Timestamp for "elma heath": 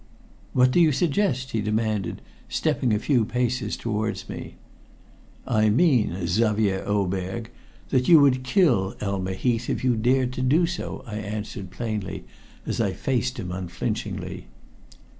8.99-9.69